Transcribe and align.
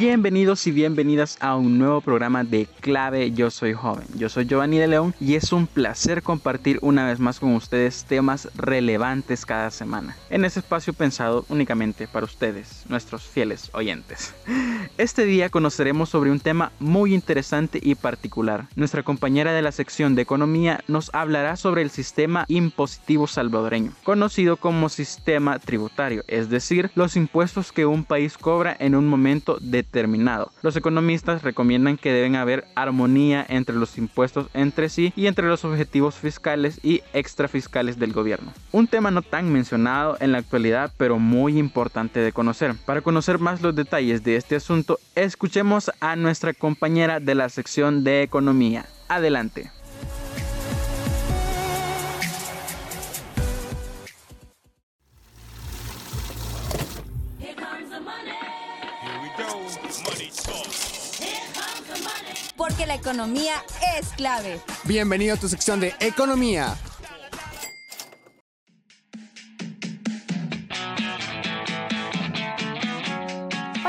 Bienvenidos 0.00 0.66
y 0.66 0.70
bienvenidas 0.70 1.36
a 1.40 1.56
un 1.56 1.78
nuevo 1.78 2.00
programa 2.00 2.42
de 2.42 2.66
Clave 2.80 3.32
Yo 3.32 3.50
Soy 3.50 3.74
Joven. 3.74 4.06
Yo 4.16 4.30
soy 4.30 4.46
Giovanni 4.46 4.78
de 4.78 4.88
León 4.88 5.14
y 5.20 5.34
es 5.34 5.52
un 5.52 5.66
placer 5.66 6.22
compartir 6.22 6.78
una 6.80 7.06
vez 7.06 7.20
más 7.20 7.38
con 7.38 7.54
ustedes 7.54 8.04
temas 8.04 8.48
relevantes 8.54 9.44
cada 9.44 9.70
semana. 9.70 10.16
En 10.30 10.46
este 10.46 10.60
espacio 10.60 10.94
pensado 10.94 11.44
únicamente 11.50 12.08
para 12.08 12.24
ustedes, 12.24 12.84
nuestros 12.88 13.24
fieles 13.24 13.68
oyentes. 13.74 14.34
Este 14.96 15.26
día 15.26 15.50
conoceremos 15.50 16.08
sobre 16.08 16.30
un 16.30 16.40
tema 16.40 16.72
muy 16.78 17.12
interesante 17.12 17.78
y 17.82 17.94
particular. 17.94 18.68
Nuestra 18.76 19.02
compañera 19.02 19.52
de 19.52 19.60
la 19.60 19.70
sección 19.70 20.14
de 20.14 20.22
economía 20.22 20.82
nos 20.88 21.10
hablará 21.14 21.56
sobre 21.56 21.82
el 21.82 21.90
sistema 21.90 22.46
impositivo 22.48 23.26
salvadoreño, 23.26 23.92
conocido 24.02 24.56
como 24.56 24.88
sistema 24.88 25.58
tributario, 25.58 26.24
es 26.26 26.48
decir, 26.48 26.90
los 26.94 27.16
impuestos 27.16 27.70
que 27.70 27.84
un 27.84 28.04
país 28.04 28.38
cobra 28.38 28.74
en 28.78 28.94
un 28.94 29.06
momento 29.06 29.58
de 29.60 29.89
Los 30.62 30.76
economistas 30.76 31.42
recomiendan 31.42 31.96
que 31.96 32.12
deben 32.12 32.36
haber 32.36 32.64
armonía 32.74 33.44
entre 33.48 33.74
los 33.74 33.98
impuestos 33.98 34.46
entre 34.54 34.88
sí 34.88 35.12
y 35.16 35.26
entre 35.26 35.48
los 35.48 35.64
objetivos 35.64 36.14
fiscales 36.14 36.78
y 36.82 37.02
extrafiscales 37.12 37.98
del 37.98 38.12
gobierno. 38.12 38.52
Un 38.72 38.86
tema 38.86 39.10
no 39.10 39.22
tan 39.22 39.52
mencionado 39.52 40.16
en 40.20 40.32
la 40.32 40.38
actualidad, 40.38 40.92
pero 40.96 41.18
muy 41.18 41.58
importante 41.58 42.20
de 42.20 42.32
conocer. 42.32 42.74
Para 42.86 43.00
conocer 43.00 43.38
más 43.38 43.62
los 43.62 43.74
detalles 43.74 44.22
de 44.22 44.36
este 44.36 44.56
asunto, 44.56 44.98
escuchemos 45.14 45.90
a 46.00 46.16
nuestra 46.16 46.54
compañera 46.54 47.20
de 47.20 47.34
la 47.34 47.48
sección 47.48 48.04
de 48.04 48.22
economía. 48.22 48.86
Adelante. 49.08 49.70
Porque 62.60 62.84
la 62.84 62.94
economía 62.94 63.54
es 63.98 64.08
clave. 64.08 64.60
Bienvenido 64.84 65.34
a 65.34 65.38
tu 65.38 65.48
sección 65.48 65.80
de 65.80 65.94
economía. 65.98 66.76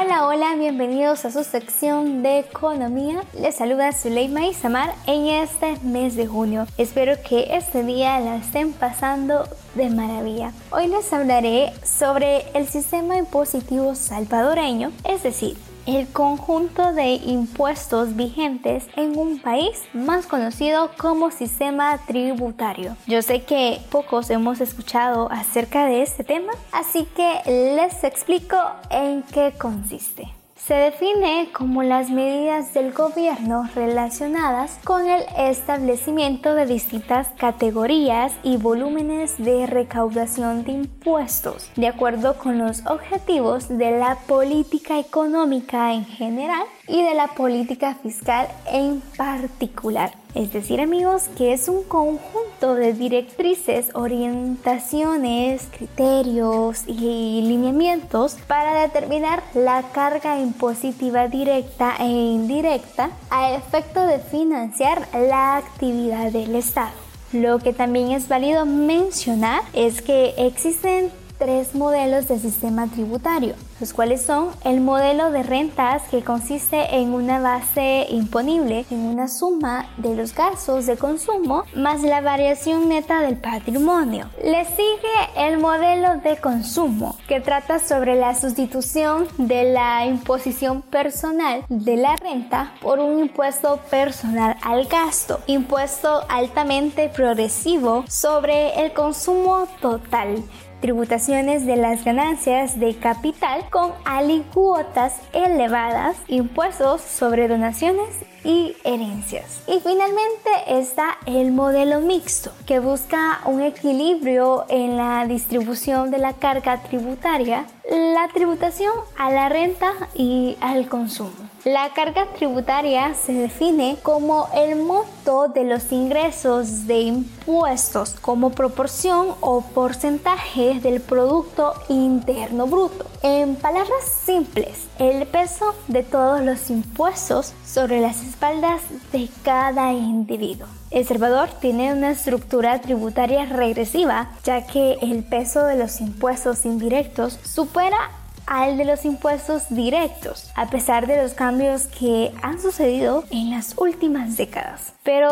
Hola, 0.01 0.25
hola, 0.25 0.55
bienvenidos 0.55 1.25
a 1.25 1.31
su 1.31 1.43
sección 1.43 2.23
de 2.23 2.39
economía. 2.39 3.25
Les 3.37 3.55
saluda 3.55 3.91
Zuleima 3.91 4.47
Isamar 4.47 4.95
en 5.05 5.27
este 5.27 5.77
mes 5.83 6.15
de 6.15 6.27
junio. 6.27 6.65
Espero 6.77 7.21
que 7.27 7.53
este 7.57 7.83
día 7.83 8.21
la 8.21 8.37
estén 8.37 8.71
pasando 8.71 9.49
de 9.75 9.89
maravilla. 9.89 10.53
Hoy 10.71 10.87
les 10.87 11.11
hablaré 11.11 11.73
sobre 11.83 12.49
el 12.53 12.69
sistema 12.69 13.17
impositivo 13.17 13.95
salvadoreño, 13.95 14.93
es 15.03 15.23
decir, 15.23 15.57
el 15.85 16.07
conjunto 16.07 16.93
de 16.93 17.13
impuestos 17.13 18.15
vigentes 18.15 18.85
en 18.95 19.17
un 19.17 19.39
país 19.39 19.83
más 19.93 20.25
conocido 20.25 20.91
como 20.97 21.31
sistema 21.31 21.99
tributario. 22.05 22.95
Yo 23.07 23.21
sé 23.21 23.43
que 23.43 23.79
pocos 23.89 24.29
hemos 24.29 24.61
escuchado 24.61 25.31
acerca 25.31 25.85
de 25.85 26.01
este 26.01 26.23
tema, 26.23 26.53
así 26.71 27.07
que 27.15 27.41
les 27.45 28.03
explico 28.03 28.57
en 28.89 29.23
qué 29.23 29.53
consiste. 29.57 30.40
Se 30.71 30.77
define 30.77 31.49
como 31.51 31.83
las 31.83 32.09
medidas 32.09 32.73
del 32.73 32.93
gobierno 32.93 33.67
relacionadas 33.75 34.79
con 34.85 35.05
el 35.05 35.25
establecimiento 35.37 36.55
de 36.55 36.65
distintas 36.65 37.27
categorías 37.37 38.31
y 38.41 38.55
volúmenes 38.55 39.37
de 39.37 39.67
recaudación 39.67 40.63
de 40.63 40.71
impuestos, 40.71 41.69
de 41.75 41.87
acuerdo 41.87 42.37
con 42.37 42.57
los 42.57 42.85
objetivos 42.85 43.67
de 43.67 43.99
la 43.99 44.15
política 44.27 44.97
económica 44.97 45.93
en 45.93 46.05
general 46.05 46.63
y 46.87 47.03
de 47.03 47.15
la 47.15 47.27
política 47.27 47.95
fiscal 47.95 48.47
en 48.71 49.01
particular. 49.17 50.20
Es 50.33 50.53
decir, 50.53 50.79
amigos, 50.79 51.23
que 51.37 51.51
es 51.51 51.67
un 51.67 51.83
conjunto 51.83 52.75
de 52.75 52.93
directrices, 52.93 53.89
orientaciones, 53.93 55.67
criterios 55.77 56.83
y 56.87 57.41
lineamientos 57.41 58.37
para 58.47 58.81
determinar 58.81 59.43
la 59.53 59.83
carga 59.91 60.39
impositiva 60.39 61.27
directa 61.27 61.95
e 61.99 62.07
indirecta 62.07 63.11
a 63.29 63.53
efecto 63.53 64.05
de 64.05 64.19
financiar 64.19 65.07
la 65.13 65.57
actividad 65.57 66.31
del 66.31 66.55
Estado. 66.55 66.91
Lo 67.33 67.59
que 67.59 67.71
también 67.71 68.11
es 68.11 68.27
válido 68.27 68.65
mencionar 68.65 69.61
es 69.73 70.01
que 70.01 70.33
existen 70.37 71.09
tres 71.41 71.73
modelos 71.73 72.27
de 72.27 72.37
sistema 72.37 72.85
tributario, 72.85 73.55
los 73.79 73.93
cuales 73.93 74.21
son 74.21 74.49
el 74.63 74.79
modelo 74.79 75.31
de 75.31 75.41
rentas 75.41 76.03
que 76.11 76.23
consiste 76.23 76.97
en 76.97 77.15
una 77.15 77.39
base 77.39 78.05
imponible 78.11 78.85
en 78.91 78.99
una 78.99 79.27
suma 79.27 79.89
de 79.97 80.15
los 80.15 80.35
gastos 80.35 80.85
de 80.85 80.97
consumo 80.97 81.63
más 81.75 82.03
la 82.03 82.21
variación 82.21 82.89
neta 82.89 83.21
del 83.21 83.37
patrimonio. 83.37 84.29
Le 84.43 84.65
sigue 84.65 85.17
el 85.35 85.57
modelo 85.57 86.17
de 86.17 86.37
consumo 86.37 87.17
que 87.27 87.41
trata 87.41 87.79
sobre 87.79 88.15
la 88.15 88.35
sustitución 88.35 89.27
de 89.39 89.73
la 89.73 90.05
imposición 90.05 90.83
personal 90.83 91.65
de 91.69 91.97
la 91.97 92.17
renta 92.17 92.73
por 92.83 92.99
un 92.99 93.17
impuesto 93.17 93.79
personal 93.89 94.57
al 94.61 94.85
gasto, 94.85 95.39
impuesto 95.47 96.21
altamente 96.29 97.09
progresivo 97.09 98.05
sobre 98.07 98.85
el 98.85 98.93
consumo 98.93 99.67
total 99.81 100.43
tributaciones 100.81 101.65
de 101.65 101.77
las 101.77 102.03
ganancias 102.03 102.79
de 102.79 102.95
capital 102.95 103.63
con 103.69 103.93
alícuotas 104.03 105.15
elevadas, 105.31 106.17
impuestos 106.27 107.01
sobre 107.01 107.47
donaciones 107.47 108.09
y 108.43 108.75
herencias. 108.83 109.61
Y 109.67 109.79
finalmente 109.79 110.49
está 110.67 111.17
el 111.25 111.51
modelo 111.51 112.01
mixto, 112.01 112.51
que 112.65 112.79
busca 112.79 113.39
un 113.45 113.61
equilibrio 113.61 114.65
en 114.69 114.97
la 114.97 115.25
distribución 115.27 116.11
de 116.11 116.17
la 116.17 116.33
carga 116.33 116.81
tributaria, 116.81 117.65
la 117.89 118.27
tributación 118.33 118.93
a 119.17 119.31
la 119.31 119.49
renta 119.49 119.93
y 120.15 120.57
al 120.59 120.87
consumo. 120.89 121.50
La 121.65 121.93
carga 121.93 122.25
tributaria 122.25 123.13
se 123.13 123.33
define 123.33 123.97
como 124.01 124.49
el 124.55 124.77
monto 124.77 125.47
de 125.47 125.63
los 125.63 125.91
ingresos 125.91 126.87
de 126.87 127.01
impuestos 127.01 128.15
como 128.19 128.49
proporción 128.49 129.35
o 129.41 129.61
porcentaje 129.61 130.79
del 130.79 131.01
Producto 131.01 131.75
Interno 131.87 132.65
Bruto. 132.65 133.05
En 133.21 133.55
palabras 133.57 134.03
simples, 134.25 134.87
el 134.97 135.27
peso 135.27 135.75
de 135.87 136.01
todos 136.01 136.41
los 136.41 136.71
impuestos 136.71 137.53
sobre 137.63 138.01
las 138.01 138.23
espaldas 138.23 138.81
de 139.11 139.29
cada 139.43 139.93
individuo. 139.93 140.65
El 140.89 141.05
Salvador 141.05 141.49
tiene 141.61 141.93
una 141.93 142.09
estructura 142.09 142.81
tributaria 142.81 143.45
regresiva, 143.45 144.31
ya 144.43 144.65
que 144.65 144.93
el 145.03 145.23
peso 145.23 145.63
de 145.65 145.75
los 145.75 146.01
impuestos 146.01 146.65
indirectos 146.65 147.37
supera 147.43 148.09
al 148.45 148.77
de 148.77 148.85
los 148.85 149.05
impuestos 149.05 149.63
directos, 149.69 150.51
a 150.55 150.69
pesar 150.69 151.07
de 151.07 151.21
los 151.21 151.33
cambios 151.33 151.87
que 151.87 152.31
han 152.41 152.61
sucedido 152.61 153.23
en 153.31 153.51
las 153.51 153.77
últimas 153.77 154.37
décadas. 154.37 154.93
Pero 155.03 155.29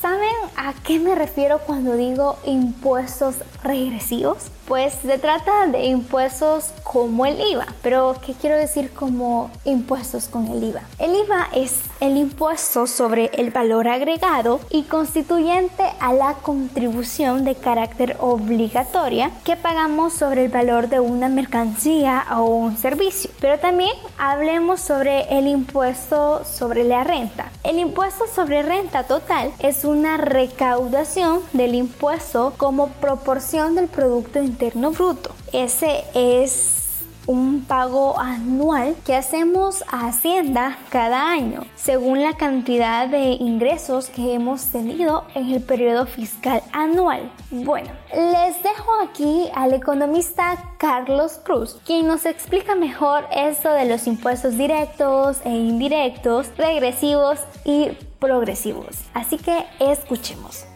¿saben 0.00 0.34
a 0.56 0.74
qué 0.84 0.98
me 0.98 1.14
refiero 1.14 1.58
cuando 1.60 1.96
digo 1.96 2.38
impuestos 2.46 3.36
regresivos? 3.62 4.50
Pues 4.70 4.94
se 5.02 5.18
trata 5.18 5.66
de 5.66 5.86
impuestos 5.86 6.70
como 6.84 7.26
el 7.26 7.40
IVA. 7.40 7.66
Pero 7.82 8.14
¿qué 8.24 8.34
quiero 8.34 8.56
decir 8.56 8.92
como 8.92 9.50
impuestos 9.64 10.28
con 10.28 10.46
el 10.46 10.62
IVA? 10.62 10.82
El 11.00 11.16
IVA 11.16 11.48
es 11.52 11.80
el 11.98 12.16
impuesto 12.16 12.86
sobre 12.86 13.32
el 13.34 13.50
valor 13.50 13.88
agregado 13.88 14.60
y 14.70 14.84
constituyente 14.84 15.82
a 15.98 16.12
la 16.12 16.34
contribución 16.34 17.44
de 17.44 17.56
carácter 17.56 18.16
obligatoria 18.20 19.32
que 19.42 19.56
pagamos 19.56 20.12
sobre 20.12 20.44
el 20.44 20.52
valor 20.52 20.88
de 20.88 21.00
una 21.00 21.28
mercancía 21.28 22.24
o 22.36 22.44
un 22.44 22.76
servicio. 22.76 23.28
Pero 23.40 23.58
también 23.58 23.90
hablemos 24.18 24.80
sobre 24.80 25.36
el 25.36 25.48
impuesto 25.48 26.44
sobre 26.44 26.84
la 26.84 27.02
renta. 27.02 27.50
El 27.64 27.80
impuesto 27.80 28.28
sobre 28.32 28.62
renta 28.62 29.02
total 29.02 29.50
es 29.58 29.84
una 29.84 30.16
recaudación 30.16 31.40
del 31.52 31.74
impuesto 31.74 32.54
como 32.56 32.86
proporción 32.86 33.74
del 33.74 33.88
Producto 33.88 34.38
Interno 34.38 34.59
Bruto. 34.68 35.30
Ese 35.52 36.04
es 36.14 36.80
un 37.26 37.64
pago 37.64 38.18
anual 38.18 38.94
que 39.06 39.14
hacemos 39.14 39.82
a 39.90 40.08
Hacienda 40.08 40.78
cada 40.90 41.30
año, 41.30 41.64
según 41.76 42.22
la 42.22 42.36
cantidad 42.36 43.08
de 43.08 43.32
ingresos 43.32 44.08
que 44.10 44.34
hemos 44.34 44.66
tenido 44.66 45.24
en 45.34 45.50
el 45.50 45.62
periodo 45.62 46.06
fiscal 46.06 46.62
anual. 46.72 47.30
Bueno, 47.50 47.90
les 48.12 48.62
dejo 48.62 48.90
aquí 49.02 49.48
al 49.54 49.72
economista 49.72 50.74
Carlos 50.78 51.40
Cruz, 51.42 51.78
quien 51.86 52.06
nos 52.06 52.26
explica 52.26 52.74
mejor 52.74 53.24
esto 53.34 53.72
de 53.72 53.86
los 53.86 54.06
impuestos 54.06 54.58
directos 54.58 55.38
e 55.44 55.50
indirectos, 55.50 56.48
regresivos 56.58 57.38
y 57.64 57.90
progresivos. 58.18 58.96
Así 59.14 59.38
que 59.38 59.64
escuchemos. 59.78 60.69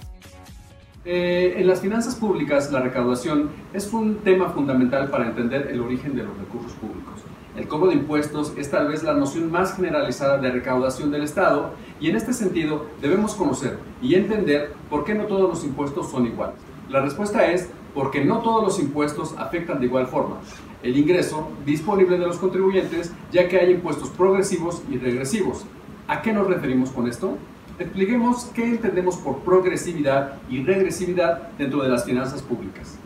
Eh, 1.07 1.57
en 1.59 1.67
las 1.67 1.81
finanzas 1.81 2.15
públicas, 2.15 2.73
la 2.73 2.81
recaudación 2.81 3.51
es 3.75 3.93
un 3.93 4.17
tema 4.17 4.49
fundamental 4.49 5.11
para 5.11 5.27
entender 5.27 5.69
el 5.71 5.81
origen 5.81 6.17
de 6.17 6.23
los 6.23 6.35
recursos 6.39 6.73
públicos. 6.73 7.21
El 7.57 7.69
cobro 7.69 7.89
de 7.89 7.95
impuestos 7.95 8.55
es 8.57 8.71
tal 8.71 8.89
vez 8.89 9.03
la 9.03 9.13
noción 9.13 9.51
más 9.51 9.77
generalizada 9.77 10.39
de 10.39 10.51
recaudación 10.51 11.11
del 11.11 11.23
Estado 11.23 11.73
y 12.01 12.09
en 12.09 12.17
este 12.17 12.33
sentido 12.33 12.87
debemos 13.03 13.35
conocer 13.35 13.79
y 14.01 14.15
entender 14.15 14.73
por 14.89 15.05
qué 15.05 15.15
no 15.15 15.25
todos 15.25 15.49
los 15.49 15.65
impuestos 15.65 16.11
son 16.11 16.27
iguales. 16.27 16.57
La 16.89 17.03
respuesta 17.03 17.53
es 17.53 17.69
porque 17.95 18.25
no 18.25 18.39
todos 18.39 18.65
los 18.65 18.81
impuestos 18.81 19.35
afectan 19.37 19.81
de 19.81 19.87
igual 19.87 20.07
forma 20.07 20.39
el 20.83 20.97
ingreso 20.97 21.49
disponible 21.65 22.19
de 22.19 22.27
los 22.27 22.39
contribuyentes, 22.39 23.13
ya 23.33 23.49
que 23.49 23.59
hay 23.59 23.73
impuestos 23.73 24.11
progresivos 24.11 24.83
y 24.91 24.99
regresivos. 24.99 25.65
¿A 26.07 26.21
qué 26.21 26.33
nos 26.33 26.47
referimos 26.47 26.91
con 26.91 27.09
esto? 27.09 27.39
Expliquemos 27.77 28.53
qué 28.55 28.65
entendemos 28.65 29.17
por 29.17 29.41
progresividad 29.41 30.35
y 30.49 30.63
regresividad 30.63 31.49
dentro 31.59 31.83
de 31.83 31.89
las 31.89 32.05
finanzas 32.05 32.41
públicas. 32.41 32.97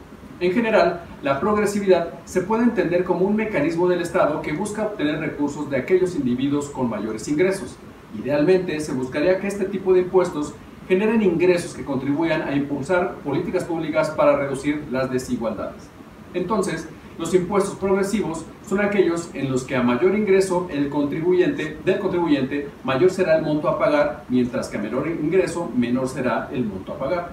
En 0.40 0.52
general, 0.52 1.04
la 1.22 1.40
progresividad 1.40 2.10
se 2.26 2.42
puede 2.42 2.64
entender 2.64 3.02
como 3.02 3.24
un 3.24 3.34
mecanismo 3.34 3.88
del 3.88 4.02
Estado 4.02 4.42
que 4.42 4.52
busca 4.52 4.82
obtener 4.82 5.20
recursos 5.20 5.70
de 5.70 5.78
aquellos 5.78 6.14
individuos 6.14 6.68
con 6.68 6.90
mayores 6.90 7.26
ingresos. 7.28 7.76
Idealmente, 8.22 8.78
se 8.80 8.92
buscaría 8.92 9.40
que 9.40 9.46
este 9.46 9.64
tipo 9.64 9.94
de 9.94 10.00
impuestos 10.00 10.52
generen 10.86 11.22
ingresos 11.22 11.72
que 11.72 11.84
contribuyan 11.84 12.42
a 12.42 12.54
impulsar 12.54 13.14
políticas 13.24 13.64
públicas 13.64 14.10
para 14.10 14.36
reducir 14.36 14.84
las 14.90 15.10
desigualdades. 15.10 15.88
Entonces, 16.34 16.86
los 17.18 17.34
impuestos 17.34 17.74
progresivos 17.74 18.44
son 18.66 18.80
aquellos 18.80 19.30
en 19.34 19.50
los 19.50 19.64
que 19.64 19.74
a 19.74 19.82
mayor 19.82 20.16
ingreso 20.16 20.68
el 20.70 20.88
contribuyente, 20.88 21.76
del 21.84 21.98
contribuyente, 21.98 22.68
mayor 22.84 23.10
será 23.10 23.36
el 23.36 23.42
monto 23.42 23.68
a 23.68 23.78
pagar, 23.78 24.24
mientras 24.28 24.68
que 24.68 24.78
a 24.78 24.80
menor 24.80 25.08
ingreso, 25.08 25.68
menor 25.76 26.08
será 26.08 26.48
el 26.52 26.64
monto 26.64 26.92
a 26.92 26.98
pagar. 26.98 27.30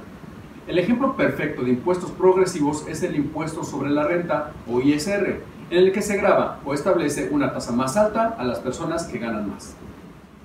El 0.67 0.79
ejemplo 0.79 1.15
perfecto 1.15 1.61
de 1.61 1.69
impuestos 1.69 2.09
progresivos 2.09 2.87
es 2.87 3.03
el 3.03 3.15
impuesto 3.15 3.63
sobre 3.63 3.91
la 3.91 4.05
renta 4.05 4.53
o 4.67 4.81
ISR, 4.81 5.41
en 5.69 5.77
el 5.77 5.91
que 5.91 6.01
se 6.01 6.17
graba 6.17 6.59
o 6.65 6.73
establece 6.73 7.29
una 7.31 7.53
tasa 7.53 7.71
más 7.71 7.95
alta 7.95 8.35
a 8.39 8.43
las 8.43 8.57
personas 8.59 9.03
que 9.03 9.19
ganan 9.19 9.51
más. 9.51 9.75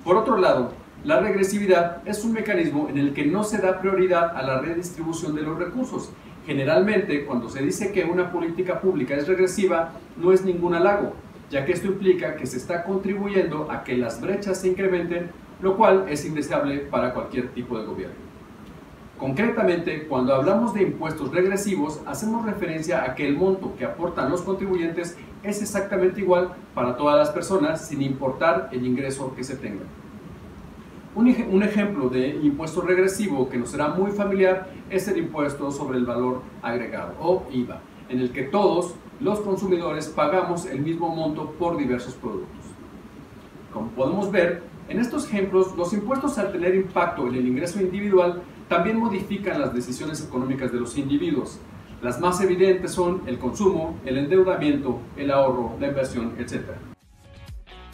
Por 0.05 0.17
otro 0.17 0.37
lado, 0.37 0.73
la 1.03 1.19
regresividad 1.19 2.07
es 2.07 2.25
un 2.25 2.35
mecanismo 2.35 2.89
en 2.91 2.99
el 2.99 3.15
que 3.15 3.25
no 3.25 3.43
se 3.45 3.57
da 3.57 3.81
prioridad 3.81 4.37
a 4.37 4.43
la 4.43 4.61
redistribución 4.61 5.35
de 5.35 5.43
los 5.43 5.59
recursos 5.59 6.11
Generalmente, 6.51 7.27
cuando 7.27 7.49
se 7.49 7.63
dice 7.63 7.93
que 7.93 8.03
una 8.03 8.33
política 8.33 8.81
pública 8.81 9.15
es 9.15 9.29
regresiva, 9.29 9.93
no 10.17 10.33
es 10.33 10.45
ningún 10.45 10.75
halago, 10.75 11.13
ya 11.49 11.65
que 11.65 11.71
esto 11.71 11.87
implica 11.87 12.35
que 12.35 12.45
se 12.45 12.57
está 12.57 12.83
contribuyendo 12.83 13.71
a 13.71 13.85
que 13.85 13.97
las 13.97 14.21
brechas 14.21 14.61
se 14.61 14.67
incrementen, 14.67 15.31
lo 15.63 15.77
cual 15.77 16.07
es 16.09 16.25
indeseable 16.25 16.79
para 16.79 17.15
cualquier 17.15 17.51
tipo 17.51 17.79
de 17.79 17.87
gobierno. 17.87 18.17
Concretamente, 19.17 20.09
cuando 20.09 20.35
hablamos 20.35 20.75
de 20.75 20.83
impuestos 20.83 21.31
regresivos, 21.31 22.01
hacemos 22.05 22.45
referencia 22.45 23.05
a 23.05 23.15
que 23.15 23.29
el 23.29 23.37
monto 23.37 23.77
que 23.79 23.85
aportan 23.85 24.29
los 24.29 24.43
contribuyentes 24.43 25.17
es 25.45 25.63
exactamente 25.63 26.21
igual 26.21 26.55
para 26.75 26.97
todas 26.97 27.17
las 27.17 27.31
personas, 27.31 27.87
sin 27.87 28.03
importar 28.03 28.71
el 28.73 28.85
ingreso 28.85 29.37
que 29.37 29.45
se 29.45 29.55
tenga. 29.55 29.85
Un, 31.13 31.63
ejemplo 31.65 32.09
de 32.09 32.29
impuesto 32.41 32.83
regresivo 32.83 33.49
que 33.49 33.59
nos 33.59 33.71
será 33.71 33.89
muy 33.89 34.13
familiar 34.13 34.71
es 34.91 35.09
el 35.09 35.19
impuesto 35.19 35.73
sobre 35.73 35.99
el 35.99 36.05
valor 36.05 36.43
agregado 36.63 37.15
o 37.21 37.47
IVA, 37.51 37.81
en 38.09 38.21
el 38.21 38.31
que 38.31 38.45
todos 38.45 38.95
los 39.19 39.41
consumidores 39.41 40.07
pagamos 40.07 40.67
el 40.67 40.81
mismo 40.81 41.13
monto 41.13 41.51
por 41.59 41.77
diversos 41.77 42.15
productos. 42.15 42.65
Como 43.73 43.89
podemos 43.89 44.31
ver, 44.31 44.63
en 44.89 45.01
estos 45.01 45.27
ejemplos, 45.27 45.77
los 45.77 45.93
impuestos 45.93 46.39
al 46.39 46.53
tener 46.53 46.77
impacto 46.77 47.27
en 47.27 47.35
el 47.35 47.49
ingreso 47.49 47.81
individual 47.81 48.43
también 48.69 48.97
modifican 48.97 49.61
las 49.61 49.75
decisiones 49.75 50.25
económicas 50.25 50.71
de 50.71 50.79
los 50.79 50.97
individuos. 50.97 51.59
Las 52.03 52.21
más 52.21 52.41
evidentes 52.41 52.93
son 52.93 53.23
el 53.27 53.39
consumo, 53.41 53.99
el 54.07 54.17
endeudamiento, 54.17 55.01
el 55.17 55.33
ahorro, 55.33 55.73
la 55.81 55.89
inversión, 55.89 56.35
etc. 56.39 56.90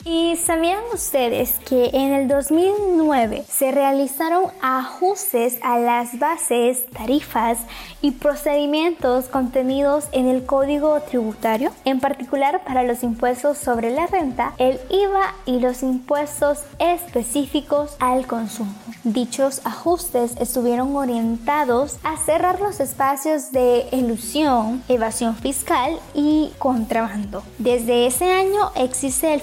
¿Y 0.09 0.37
sabían 0.37 0.85
ustedes 0.95 1.59
que 1.69 1.91
en 1.93 2.13
el 2.13 2.29
2009 2.29 3.45
se 3.51 3.73
realizaron 3.73 4.53
ajustes 4.63 5.59
a 5.63 5.81
las 5.81 6.21
bases, 6.21 6.87
tarifas 6.93 7.59
y 8.03 8.13
procedimientos 8.13 9.25
contenidos 9.25 10.05
en 10.13 10.29
el 10.29 10.47
Código 10.47 11.01
Tributario? 11.01 11.73
En 11.85 11.99
particular 11.99 12.63
para 12.63 12.85
los 12.85 13.03
impuestos 13.03 13.59
sobre 13.59 13.91
la 13.91 14.07
renta, 14.07 14.53
el 14.59 14.79
IVA 14.91 15.35
y 15.45 15.59
los 15.59 15.83
impuestos 15.83 16.61
específicos 16.79 17.97
al 17.99 18.29
consumo. 18.29 18.73
Dichos 19.03 19.61
ajustes 19.65 20.37
estuvieron 20.41 20.95
orientados 20.95 21.99
a 22.05 22.17
cerrar 22.17 22.61
los 22.61 22.79
espacios 22.79 23.51
de 23.51 23.89
ilusión, 23.91 24.85
evasión 24.89 25.35
fiscal 25.35 25.99
y 26.15 26.53
contrabando. 26.59 27.43
Desde 27.59 28.07
ese 28.07 28.31
año 28.31 28.71
existe 28.77 29.35
el 29.35 29.41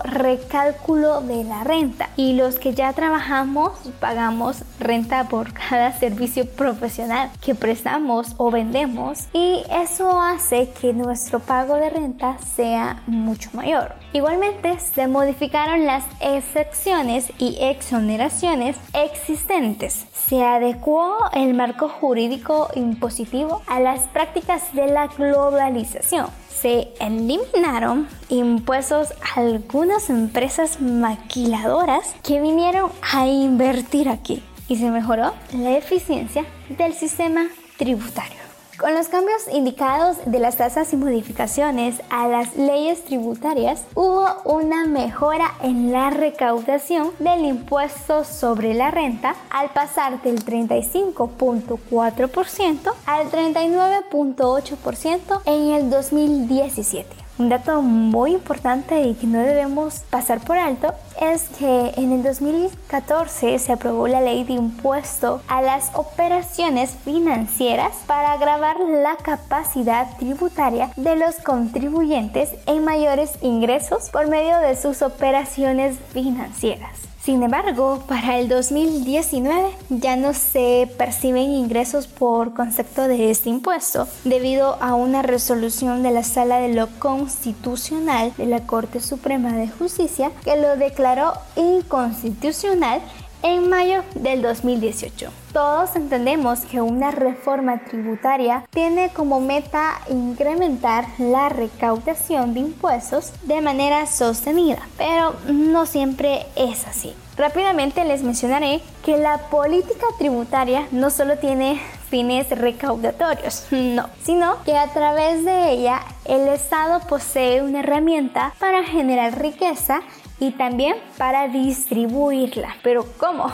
recálculo 0.00 1.20
de 1.20 1.44
la 1.44 1.64
renta 1.64 2.08
y 2.16 2.34
los 2.34 2.58
que 2.58 2.74
ya 2.74 2.92
trabajamos 2.92 3.72
pagamos 4.00 4.64
renta 4.78 5.28
por 5.28 5.52
cada 5.68 5.92
servicio 5.98 6.46
profesional 6.46 7.30
que 7.40 7.54
prestamos 7.54 8.34
o 8.36 8.50
vendemos 8.50 9.28
y 9.32 9.62
eso 9.70 10.20
hace 10.20 10.70
que 10.80 10.92
nuestro 10.92 11.40
pago 11.40 11.76
de 11.76 11.90
renta 11.90 12.38
sea 12.54 13.02
mucho 13.06 13.50
mayor. 13.52 13.94
Igualmente 14.12 14.78
se 14.78 15.06
modificaron 15.06 15.86
las 15.86 16.04
excepciones 16.20 17.32
y 17.38 17.58
exoneraciones 17.60 18.76
existentes. 18.92 20.06
Se 20.12 20.42
adecuó 20.44 21.16
el 21.32 21.54
marco 21.54 21.88
jurídico 21.88 22.68
impositivo 22.74 23.62
a 23.66 23.80
las 23.80 24.00
prácticas 24.08 24.74
de 24.74 24.86
la 24.86 25.06
globalización 25.06 26.41
se 26.62 26.88
eliminaron 27.00 28.06
impuestos 28.28 29.12
a 29.20 29.40
algunas 29.40 30.08
empresas 30.10 30.80
maquiladoras 30.80 32.14
que 32.22 32.40
vinieron 32.40 32.92
a 33.02 33.26
invertir 33.26 34.08
aquí 34.08 34.44
y 34.68 34.76
se 34.76 34.88
mejoró 34.92 35.34
la 35.52 35.76
eficiencia 35.76 36.44
del 36.68 36.94
sistema 36.94 37.48
tributario. 37.78 38.41
Con 38.82 38.94
los 38.96 39.06
cambios 39.06 39.46
indicados 39.52 40.16
de 40.26 40.40
las 40.40 40.56
tasas 40.56 40.92
y 40.92 40.96
modificaciones 40.96 42.02
a 42.10 42.26
las 42.26 42.56
leyes 42.56 43.04
tributarias, 43.04 43.84
hubo 43.94 44.26
una 44.44 44.86
mejora 44.86 45.54
en 45.62 45.92
la 45.92 46.10
recaudación 46.10 47.12
del 47.20 47.44
impuesto 47.44 48.24
sobre 48.24 48.74
la 48.74 48.90
renta 48.90 49.36
al 49.50 49.70
pasar 49.70 50.20
del 50.22 50.44
35.4% 50.44 52.92
al 53.06 53.30
39.8% 53.30 55.42
en 55.44 55.74
el 55.74 55.88
2017. 55.88 57.21
Un 57.42 57.48
dato 57.48 57.82
muy 57.82 58.34
importante 58.34 59.02
y 59.02 59.14
que 59.14 59.26
no 59.26 59.40
debemos 59.40 60.04
pasar 60.10 60.38
por 60.44 60.58
alto 60.58 60.94
es 61.20 61.48
que 61.58 61.92
en 61.96 62.12
el 62.12 62.22
2014 62.22 63.58
se 63.58 63.72
aprobó 63.72 64.06
la 64.06 64.20
ley 64.20 64.44
de 64.44 64.52
impuesto 64.52 65.42
a 65.48 65.60
las 65.60 65.90
operaciones 65.96 66.90
financieras 67.04 67.96
para 68.06 68.30
agravar 68.30 68.78
la 68.78 69.16
capacidad 69.16 70.16
tributaria 70.18 70.92
de 70.94 71.16
los 71.16 71.34
contribuyentes 71.44 72.50
en 72.66 72.84
mayores 72.84 73.32
ingresos 73.42 74.10
por 74.10 74.28
medio 74.28 74.60
de 74.60 74.76
sus 74.76 75.02
operaciones 75.02 75.98
financieras. 76.12 77.11
Sin 77.24 77.40
embargo, 77.44 78.02
para 78.08 78.40
el 78.40 78.48
2019 78.48 79.70
ya 79.90 80.16
no 80.16 80.34
se 80.34 80.90
perciben 80.98 81.52
ingresos 81.52 82.08
por 82.08 82.52
concepto 82.52 83.06
de 83.06 83.30
este 83.30 83.48
impuesto, 83.48 84.08
debido 84.24 84.76
a 84.82 84.94
una 84.94 85.22
resolución 85.22 86.02
de 86.02 86.10
la 86.10 86.24
Sala 86.24 86.58
de 86.58 86.74
lo 86.74 86.88
Constitucional 86.98 88.32
de 88.36 88.46
la 88.46 88.66
Corte 88.66 88.98
Suprema 88.98 89.52
de 89.52 89.68
Justicia 89.68 90.32
que 90.42 90.56
lo 90.56 90.76
declaró 90.76 91.34
inconstitucional 91.54 93.00
en 93.42 93.68
mayo 93.68 94.02
del 94.14 94.42
2018. 94.42 95.30
Todos 95.52 95.96
entendemos 95.96 96.60
que 96.60 96.80
una 96.80 97.10
reforma 97.10 97.78
tributaria 97.84 98.64
tiene 98.70 99.10
como 99.10 99.40
meta 99.40 100.00
incrementar 100.08 101.06
la 101.18 101.48
recaudación 101.48 102.54
de 102.54 102.60
impuestos 102.60 103.32
de 103.42 103.60
manera 103.60 104.06
sostenida, 104.06 104.80
pero 104.96 105.34
no 105.48 105.86
siempre 105.86 106.46
es 106.56 106.86
así. 106.86 107.14
Rápidamente 107.36 108.04
les 108.04 108.22
mencionaré 108.22 108.82
que 109.04 109.16
la 109.16 109.38
política 109.50 110.06
tributaria 110.18 110.86
no 110.90 111.10
solo 111.10 111.38
tiene 111.38 111.80
fines 112.08 112.50
recaudatorios, 112.50 113.66
no, 113.70 114.08
sino 114.22 114.62
que 114.64 114.76
a 114.76 114.92
través 114.92 115.44
de 115.44 115.70
ella 115.70 116.02
el 116.26 116.46
Estado 116.48 117.00
posee 117.08 117.62
una 117.62 117.80
herramienta 117.80 118.52
para 118.58 118.84
generar 118.84 119.40
riqueza 119.40 120.02
y 120.42 120.50
también 120.50 120.96
para 121.18 121.46
distribuirla. 121.46 122.74
Pero 122.82 123.04
¿cómo? 123.16 123.46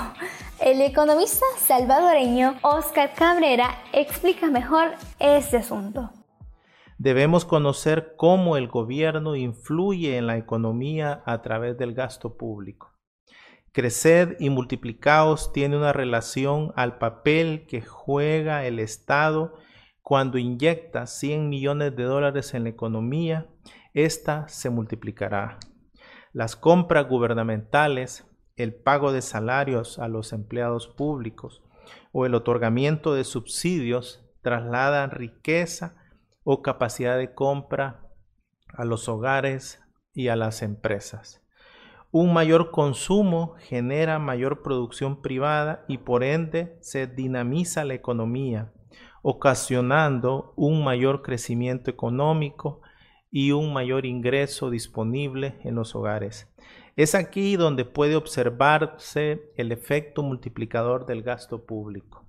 El 0.59 0.81
economista 0.81 1.45
salvadoreño 1.59 2.57
Oscar 2.63 3.13
Cabrera 3.15 3.77
explica 3.93 4.47
mejor 4.51 4.93
este 5.19 5.59
asunto. 5.59 6.11
Debemos 6.97 7.45
conocer 7.45 8.15
cómo 8.17 8.57
el 8.57 8.69
gobierno 8.69 9.37
influye 9.37 10.17
en 10.17 10.27
la 10.27 10.39
economía 10.39 11.23
a 11.27 11.43
través 11.43 11.77
del 11.77 11.93
gasto 11.93 12.39
público. 12.39 12.95
Creced 13.73 14.37
y 14.41 14.49
multiplicaos 14.49 15.53
tiene 15.53 15.77
una 15.77 15.93
relación 15.93 16.73
al 16.75 16.97
papel 16.97 17.67
que 17.67 17.83
juega 17.83 18.65
el 18.65 18.79
Estado 18.79 19.57
cuando 20.01 20.39
inyecta 20.39 21.07
100 21.07 21.51
millones 21.51 21.95
de 21.95 22.05
dólares 22.05 22.55
en 22.55 22.65
la 22.65 22.71
economía, 22.71 23.47
esta 23.93 24.49
se 24.49 24.71
multiplicará 24.71 25.59
las 26.33 26.57
compras 26.57 27.09
gubernamentales, 27.09 28.27
el 28.57 28.75
pago 28.75 29.13
de 29.13 29.23
salarios 29.23 29.99
a 29.99 30.09
los 30.09 30.33
empleados 30.33 30.89
públicos 30.89 31.63
o 32.13 32.27
el 32.27 32.35
otorgamiento 32.35 33.15
de 33.15 33.25
subsidios 33.25 34.25
trasladan 34.43 35.11
riqueza 35.11 35.97
o 36.45 36.63
capacidad 36.63 37.19
de 37.19 37.35
compra 37.35 38.09
a 38.75 38.85
los 38.85 39.09
hogares 39.09 39.83
y 40.13 40.29
a 40.29 40.37
las 40.37 40.63
empresas. 40.63 41.43
Un 42.11 42.33
mayor 42.33 42.71
consumo 42.71 43.55
genera 43.59 44.19
mayor 44.19 44.63
producción 44.63 45.21
privada 45.21 45.85
y 45.89 45.99
por 45.99 46.25
ende 46.25 46.79
se 46.81 47.07
dinamiza 47.07 47.85
la 47.85 47.95
economía, 47.95 48.73
ocasionando 49.23 50.55
un 50.57 50.83
mayor 50.83 51.21
crecimiento 51.23 51.91
económico 51.91 52.81
y 53.31 53.53
un 53.53 53.73
mayor 53.73 54.07
ingreso 54.07 54.71
disponible 54.71 55.59
en 55.65 55.75
los 55.75 55.95
hogares. 55.95 56.49
Es 56.97 57.15
aquí 57.15 57.57
donde 57.57 57.85
puede 57.85 58.17
observarse 58.17 59.53
el 59.57 59.71
efecto 59.71 60.23
multiplicador 60.23 61.07
del 61.07 61.23
gasto 61.23 61.65
público. 61.65 62.27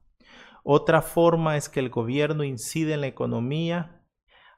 Otra 0.63 1.01
forma 1.01 1.57
es 1.57 1.69
que 1.69 1.79
el 1.79 1.89
gobierno 1.89 2.43
incide 2.43 2.93
en 2.93 3.01
la 3.01 3.07
economía 3.07 4.03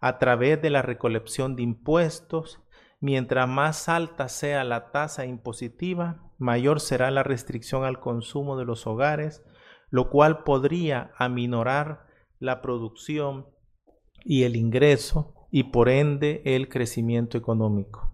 a 0.02 0.18
través 0.18 0.62
de 0.62 0.70
la 0.70 0.82
recolección 0.82 1.56
de 1.56 1.64
impuestos. 1.64 2.60
Mientras 3.00 3.48
más 3.48 3.88
alta 3.88 4.28
sea 4.28 4.64
la 4.64 4.92
tasa 4.92 5.26
impositiva, 5.26 6.32
mayor 6.38 6.82
será 6.82 7.12
la 7.12 7.24
restricción 7.24 7.86
al 7.86 8.00
consumo 8.00 8.58
de 8.58 8.66
los 8.66 8.88
hogares, 8.88 9.44
lo 9.90 10.10
cual 10.10 10.44
podría 10.44 11.12
aminorar 11.18 12.08
la 12.40 12.62
producción 12.62 13.48
y 14.26 14.44
el 14.44 14.56
ingreso 14.56 15.41
y 15.52 15.64
por 15.64 15.90
ende 15.90 16.42
el 16.46 16.70
crecimiento 16.70 17.38
económico. 17.38 18.11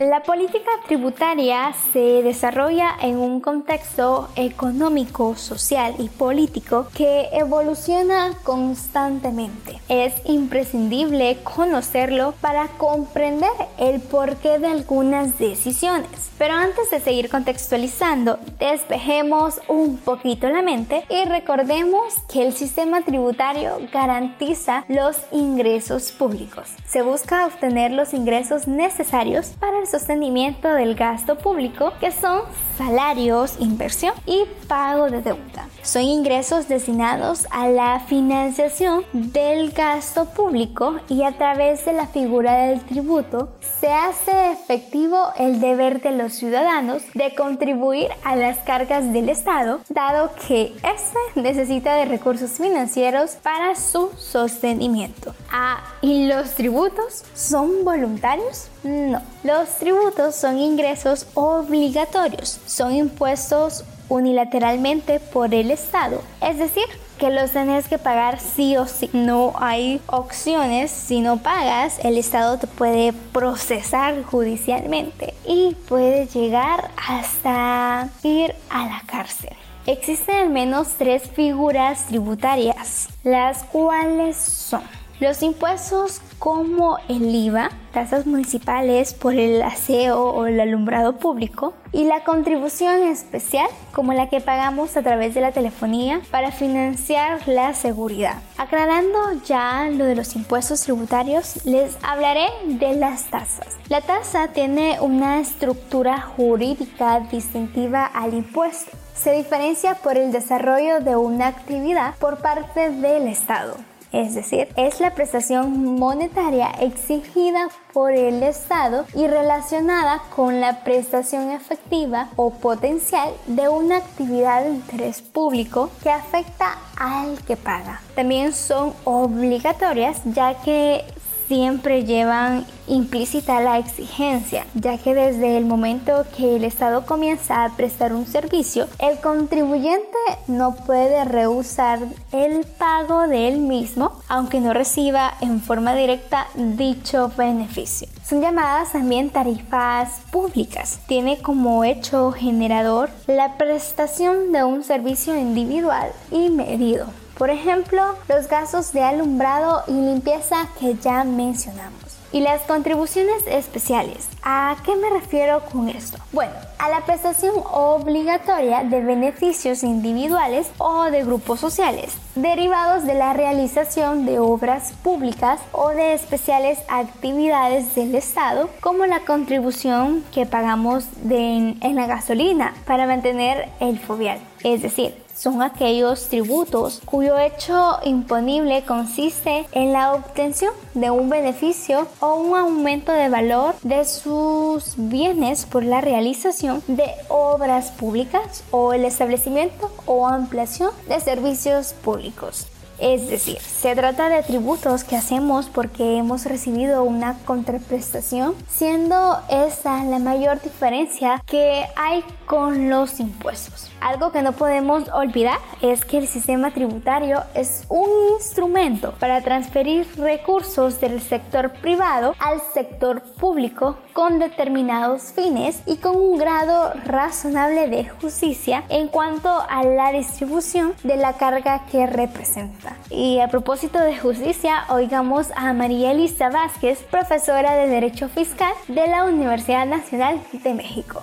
La 0.00 0.24
política 0.24 0.72
tributaria 0.88 1.72
se 1.92 2.24
desarrolla 2.24 2.96
en 3.00 3.16
un 3.16 3.40
contexto 3.40 4.28
económico, 4.34 5.36
social 5.36 5.94
y 6.00 6.08
político 6.08 6.88
que 6.96 7.28
evoluciona 7.30 8.32
constantemente. 8.42 9.80
Es 9.88 10.14
imprescindible 10.24 11.38
conocerlo 11.44 12.34
para 12.40 12.66
comprender 12.76 13.52
el 13.78 14.00
porqué 14.00 14.58
de 14.58 14.66
algunas 14.66 15.38
decisiones. 15.38 16.10
Pero 16.38 16.54
antes 16.54 16.90
de 16.90 16.98
seguir 16.98 17.30
contextualizando, 17.30 18.40
despejemos 18.58 19.60
un 19.68 19.98
poquito 19.98 20.48
la 20.48 20.62
mente 20.62 21.04
y 21.08 21.24
recordemos 21.28 22.14
que 22.28 22.44
el 22.44 22.52
sistema 22.52 23.02
tributario 23.02 23.78
garantiza 23.92 24.84
los 24.88 25.16
ingresos 25.30 26.10
públicos. 26.10 26.70
Se 26.84 27.02
busca 27.02 27.46
obtener 27.46 27.92
los 27.92 28.12
ingresos 28.12 28.66
necesarios 28.66 29.54
para 29.60 29.83
sostenimiento 29.86 30.72
del 30.72 30.94
gasto 30.94 31.36
público, 31.36 31.92
que 32.00 32.10
son 32.10 32.42
salarios, 32.76 33.56
inversión 33.60 34.14
y 34.26 34.44
pago 34.66 35.10
de 35.10 35.22
deuda. 35.22 35.68
Son 35.82 36.02
ingresos 36.02 36.66
destinados 36.66 37.46
a 37.50 37.68
la 37.68 38.00
financiación 38.00 39.04
del 39.12 39.70
gasto 39.72 40.24
público 40.26 40.96
y 41.08 41.22
a 41.22 41.32
través 41.32 41.84
de 41.84 41.92
la 41.92 42.06
figura 42.06 42.66
del 42.66 42.80
tributo 42.80 43.50
se 43.80 43.88
hace 43.88 44.52
efectivo 44.52 45.32
el 45.38 45.60
deber 45.60 46.00
de 46.00 46.12
los 46.12 46.32
ciudadanos 46.32 47.02
de 47.14 47.34
contribuir 47.34 48.08
a 48.24 48.34
las 48.34 48.58
cargas 48.58 49.12
del 49.12 49.28
Estado, 49.28 49.80
dado 49.88 50.30
que 50.48 50.72
éste 50.82 51.18
necesita 51.34 51.94
de 51.96 52.06
recursos 52.06 52.52
financieros 52.52 53.32
para 53.42 53.74
su 53.74 54.10
sostenimiento. 54.16 55.34
Ah, 55.52 55.84
¿y 56.00 56.26
los 56.26 56.54
tributos 56.54 57.24
son 57.34 57.84
voluntarios? 57.84 58.68
No. 58.84 59.22
Los 59.42 59.70
tributos 59.78 60.36
son 60.36 60.58
ingresos 60.58 61.26
obligatorios, 61.34 62.60
son 62.66 62.94
impuestos 62.94 63.84
unilateralmente 64.10 65.20
por 65.20 65.54
el 65.54 65.70
Estado, 65.70 66.20
es 66.42 66.58
decir, 66.58 66.84
que 67.18 67.30
los 67.30 67.52
tenés 67.52 67.88
que 67.88 67.96
pagar 67.98 68.40
sí 68.40 68.76
o 68.76 68.86
sí. 68.86 69.08
No 69.12 69.54
hay 69.58 70.00
opciones. 70.06 70.90
Si 70.90 71.20
no 71.20 71.38
pagas, 71.38 71.98
el 72.04 72.18
Estado 72.18 72.58
te 72.58 72.66
puede 72.66 73.12
procesar 73.32 74.22
judicialmente 74.24 75.34
y 75.46 75.74
puede 75.88 76.26
llegar 76.26 76.90
hasta 77.08 78.10
ir 78.22 78.54
a 78.68 78.86
la 78.86 79.02
cárcel. 79.06 79.56
Existen 79.86 80.36
al 80.36 80.50
menos 80.50 80.94
tres 80.98 81.22
figuras 81.30 82.06
tributarias, 82.06 83.08
las 83.22 83.64
cuales 83.64 84.36
son 84.36 84.82
los 85.24 85.42
impuestos 85.42 86.20
como 86.38 86.98
el 87.08 87.34
IVA, 87.34 87.70
tasas 87.94 88.26
municipales 88.26 89.14
por 89.14 89.34
el 89.34 89.62
aseo 89.62 90.22
o 90.22 90.44
el 90.44 90.60
alumbrado 90.60 91.16
público 91.16 91.72
y 91.92 92.04
la 92.04 92.24
contribución 92.24 93.02
especial 93.04 93.68
como 93.92 94.12
la 94.12 94.28
que 94.28 94.42
pagamos 94.42 94.98
a 94.98 95.02
través 95.02 95.34
de 95.34 95.40
la 95.40 95.52
telefonía 95.52 96.20
para 96.30 96.52
financiar 96.52 97.48
la 97.48 97.72
seguridad. 97.72 98.42
Aclarando 98.58 99.18
ya 99.46 99.88
lo 99.90 100.04
de 100.04 100.14
los 100.14 100.36
impuestos 100.36 100.82
tributarios, 100.82 101.64
les 101.64 101.96
hablaré 102.02 102.48
de 102.66 102.94
las 102.94 103.24
tasas. 103.30 103.78
La 103.88 104.02
tasa 104.02 104.48
tiene 104.48 105.00
una 105.00 105.40
estructura 105.40 106.20
jurídica 106.20 107.20
distintiva 107.20 108.04
al 108.04 108.34
impuesto. 108.34 108.90
Se 109.14 109.32
diferencia 109.32 109.94
por 109.94 110.18
el 110.18 110.32
desarrollo 110.32 111.00
de 111.00 111.16
una 111.16 111.46
actividad 111.46 112.14
por 112.16 112.42
parte 112.42 112.90
del 112.90 113.26
Estado 113.26 113.76
es 114.14 114.34
decir, 114.34 114.68
es 114.76 115.00
la 115.00 115.14
prestación 115.14 115.96
monetaria 115.98 116.70
exigida 116.80 117.68
por 117.92 118.12
el 118.12 118.42
Estado 118.42 119.06
y 119.14 119.26
relacionada 119.26 120.22
con 120.34 120.60
la 120.60 120.84
prestación 120.84 121.50
efectiva 121.50 122.28
o 122.36 122.50
potencial 122.50 123.32
de 123.46 123.68
una 123.68 123.96
actividad 123.96 124.64
de 124.64 124.70
interés 124.70 125.20
público 125.20 125.90
que 126.02 126.10
afecta 126.10 126.78
al 126.96 127.42
que 127.44 127.56
paga. 127.56 128.00
También 128.14 128.52
son 128.52 128.94
obligatorias 129.04 130.20
ya 130.24 130.54
que 130.62 131.04
siempre 131.48 132.04
llevan 132.04 132.66
implícita 132.86 133.60
la 133.60 133.78
exigencia, 133.78 134.66
ya 134.74 134.98
que 134.98 135.14
desde 135.14 135.56
el 135.56 135.64
momento 135.64 136.24
que 136.36 136.56
el 136.56 136.64
Estado 136.64 137.06
comienza 137.06 137.64
a 137.64 137.76
prestar 137.76 138.12
un 138.12 138.26
servicio, 138.26 138.88
el 138.98 139.18
contribuyente 139.20 140.18
no 140.46 140.74
puede 140.74 141.24
rehusar 141.24 142.00
el 142.32 142.64
pago 142.64 143.26
de 143.26 143.48
él 143.48 143.58
mismo, 143.58 144.12
aunque 144.28 144.60
no 144.60 144.72
reciba 144.74 145.34
en 145.40 145.60
forma 145.60 145.94
directa 145.94 146.46
dicho 146.54 147.30
beneficio. 147.36 148.08
Son 148.26 148.40
llamadas 148.40 148.92
también 148.92 149.30
tarifas 149.30 150.20
públicas. 150.30 151.00
Tiene 151.06 151.38
como 151.38 151.84
hecho 151.84 152.32
generador 152.32 153.10
la 153.26 153.56
prestación 153.56 154.52
de 154.52 154.64
un 154.64 154.82
servicio 154.82 155.38
individual 155.38 156.10
y 156.30 156.48
medido. 156.48 157.23
Por 157.38 157.50
ejemplo, 157.50 158.14
los 158.28 158.48
gastos 158.48 158.92
de 158.92 159.02
alumbrado 159.02 159.82
y 159.88 159.92
limpieza 159.92 160.68
que 160.78 160.94
ya 160.94 161.24
mencionamos. 161.24 161.98
Y 162.30 162.40
las 162.40 162.62
contribuciones 162.62 163.46
especiales. 163.46 164.28
¿A 164.42 164.76
qué 164.84 164.96
me 164.96 165.08
refiero 165.10 165.62
con 165.70 165.88
esto? 165.88 166.18
Bueno, 166.32 166.52
a 166.78 166.88
la 166.88 167.04
prestación 167.04 167.54
obligatoria 167.72 168.82
de 168.82 169.00
beneficios 169.00 169.84
individuales 169.84 170.68
o 170.78 171.04
de 171.04 171.22
grupos 171.22 171.60
sociales, 171.60 172.12
derivados 172.34 173.04
de 173.04 173.14
la 173.14 173.34
realización 173.34 174.26
de 174.26 174.40
obras 174.40 174.92
públicas 175.04 175.60
o 175.70 175.90
de 175.90 176.14
especiales 176.14 176.80
actividades 176.88 177.94
del 177.94 178.14
Estado, 178.16 178.68
como 178.80 179.06
la 179.06 179.20
contribución 179.20 180.24
que 180.32 180.44
pagamos 180.44 181.04
en 181.30 181.94
la 181.94 182.06
gasolina 182.06 182.74
para 182.84 183.06
mantener 183.06 183.68
el 183.78 184.00
fobial. 184.00 184.40
Es 184.64 184.82
decir, 184.82 185.23
son 185.34 185.62
aquellos 185.62 186.28
tributos 186.28 187.00
cuyo 187.04 187.38
hecho 187.38 187.98
imponible 188.04 188.84
consiste 188.84 189.66
en 189.72 189.92
la 189.92 190.14
obtención 190.14 190.72
de 190.94 191.10
un 191.10 191.28
beneficio 191.28 192.06
o 192.20 192.34
un 192.34 192.56
aumento 192.56 193.12
de 193.12 193.28
valor 193.28 193.74
de 193.82 194.04
sus 194.04 194.94
bienes 194.96 195.66
por 195.66 195.84
la 195.84 196.00
realización 196.00 196.82
de 196.86 197.10
obras 197.28 197.90
públicas 197.90 198.64
o 198.70 198.92
el 198.92 199.04
establecimiento 199.04 199.90
o 200.06 200.26
ampliación 200.26 200.90
de 201.08 201.20
servicios 201.20 201.92
públicos. 201.92 202.68
Es 202.98 203.28
decir, 203.28 203.58
se 203.60 203.94
trata 203.96 204.28
de 204.28 204.42
tributos 204.42 205.02
que 205.02 205.16
hacemos 205.16 205.66
porque 205.66 206.16
hemos 206.16 206.44
recibido 206.46 207.02
una 207.02 207.36
contraprestación, 207.44 208.54
siendo 208.68 209.38
esa 209.50 210.04
la 210.04 210.20
mayor 210.20 210.62
diferencia 210.62 211.42
que 211.44 211.84
hay 211.96 212.24
con 212.46 212.90
los 212.90 213.20
impuestos. 213.20 213.90
Algo 214.00 214.32
que 214.32 214.42
no 214.42 214.52
podemos 214.52 215.08
olvidar 215.08 215.58
es 215.80 216.04
que 216.04 216.18
el 216.18 216.26
sistema 216.26 216.72
tributario 216.72 217.42
es 217.54 217.84
un 217.88 218.08
instrumento 218.34 219.12
para 219.18 219.40
transferir 219.40 220.06
recursos 220.16 221.00
del 221.00 221.20
sector 221.20 221.72
privado 221.72 222.34
al 222.38 222.60
sector 222.74 223.22
público 223.22 223.96
con 224.12 224.38
determinados 224.38 225.32
fines 225.32 225.82
y 225.86 225.96
con 225.96 226.16
un 226.16 226.38
grado 226.38 226.92
razonable 227.04 227.88
de 227.88 228.08
justicia 228.08 228.84
en 228.88 229.08
cuanto 229.08 229.48
a 229.48 229.84
la 229.84 230.12
distribución 230.12 230.94
de 231.02 231.16
la 231.16 231.34
carga 231.34 231.86
que 231.90 232.06
representa. 232.06 232.96
Y 233.10 233.40
a 233.40 233.48
propósito 233.48 233.98
de 234.00 234.18
justicia, 234.18 234.84
oigamos 234.88 235.48
a 235.56 235.72
María 235.72 236.12
Elisa 236.12 236.50
Vázquez, 236.50 237.02
profesora 237.10 237.74
de 237.74 237.88
Derecho 237.88 238.28
Fiscal 238.28 238.72
de 238.88 239.06
la 239.06 239.24
Universidad 239.24 239.86
Nacional 239.86 240.40
de 240.52 240.74
México. 240.74 241.22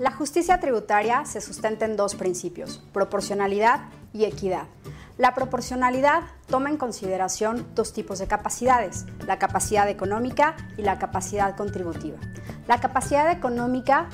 La 0.00 0.12
justicia 0.12 0.58
tributaria 0.60 1.26
se 1.26 1.42
sustenta 1.42 1.84
en 1.84 1.94
dos 1.94 2.14
principios, 2.14 2.82
proporcionalidad 2.94 3.80
y 4.14 4.24
equidad. 4.24 4.64
La 5.18 5.34
proporcionalidad 5.34 6.22
toma 6.46 6.70
en 6.70 6.78
consideración 6.78 7.66
dos 7.74 7.92
tipos 7.92 8.18
de 8.18 8.26
capacidades, 8.26 9.04
la 9.26 9.38
capacidad 9.38 9.86
económica 9.90 10.56
y 10.78 10.82
la 10.84 10.98
capacidad 10.98 11.54
contributiva. 11.54 12.16
La 12.66 12.80
capacidad 12.80 13.30
económica 13.30 14.08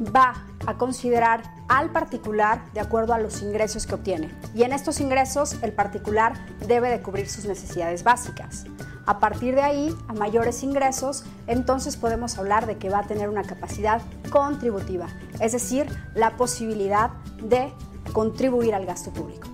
va 0.00 0.44
a 0.66 0.76
considerar 0.76 1.42
al 1.68 1.90
particular 1.90 2.64
de 2.72 2.80
acuerdo 2.80 3.14
a 3.14 3.18
los 3.18 3.42
ingresos 3.42 3.86
que 3.86 3.94
obtiene 3.94 4.34
y 4.54 4.62
en 4.62 4.72
estos 4.72 5.00
ingresos 5.00 5.56
el 5.62 5.72
particular 5.72 6.34
debe 6.66 6.90
de 6.90 7.02
cubrir 7.02 7.28
sus 7.28 7.44
necesidades 7.44 8.02
básicas. 8.02 8.64
A 9.06 9.18
partir 9.18 9.54
de 9.54 9.62
ahí, 9.62 9.94
a 10.08 10.12
mayores 10.12 10.62
ingresos, 10.62 11.24
entonces 11.46 11.96
podemos 11.96 12.38
hablar 12.38 12.66
de 12.66 12.76
que 12.76 12.90
va 12.90 13.00
a 13.00 13.06
tener 13.06 13.28
una 13.28 13.42
capacidad 13.42 14.02
contributiva, 14.30 15.08
es 15.40 15.52
decir, 15.52 15.86
la 16.14 16.36
posibilidad 16.36 17.10
de 17.42 17.72
contribuir 18.12 18.74
al 18.74 18.86
gasto 18.86 19.10
público. 19.10 19.48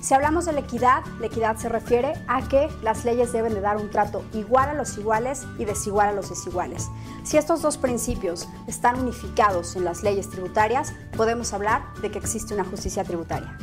Si 0.00 0.14
hablamos 0.14 0.44
de 0.46 0.52
la 0.52 0.60
equidad, 0.60 1.02
la 1.20 1.26
equidad 1.26 1.56
se 1.56 1.68
refiere 1.68 2.14
a 2.28 2.46
que 2.46 2.68
las 2.82 3.04
leyes 3.04 3.32
deben 3.32 3.54
de 3.54 3.60
dar 3.60 3.76
un 3.76 3.90
trato 3.90 4.24
igual 4.32 4.68
a 4.70 4.74
los 4.74 4.96
iguales 4.96 5.44
y 5.58 5.64
desigual 5.64 6.08
a 6.08 6.12
los 6.12 6.30
desiguales. 6.30 6.88
Si 7.24 7.36
estos 7.36 7.62
dos 7.62 7.78
principios 7.78 8.48
están 8.66 9.00
unificados 9.00 9.76
en 9.76 9.84
las 9.84 10.02
leyes 10.02 10.30
tributarias, 10.30 10.92
podemos 11.16 11.52
hablar 11.52 11.82
de 12.00 12.10
que 12.10 12.18
existe 12.18 12.54
una 12.54 12.64
justicia 12.64 13.04
tributaria. 13.04 13.56